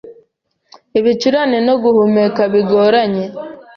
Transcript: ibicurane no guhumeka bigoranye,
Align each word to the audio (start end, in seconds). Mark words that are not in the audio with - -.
ibicurane 0.99 1.57
no 1.67 1.75
guhumeka 1.83 2.41
bigoranye, 2.53 3.25